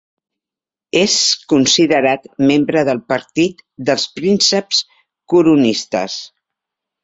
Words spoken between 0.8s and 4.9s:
És considerat membre del partit dels prínceps